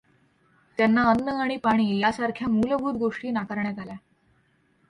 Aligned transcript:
त्यांना 0.77 1.03
अन्न 1.03 1.29
आणि 1.29 1.57
पाणी 1.57 1.99
यासारख्या 1.99 2.47
मूलभूत 2.47 2.93
गोष्टी 2.93 3.31
नाकारण्यात 3.31 3.79
आल्या. 3.79 3.95